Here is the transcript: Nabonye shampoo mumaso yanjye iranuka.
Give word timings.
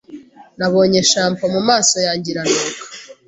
Nabonye 0.57 0.99
shampoo 1.11 1.53
mumaso 1.55 1.97
yanjye 2.07 2.27
iranuka. 2.31 2.81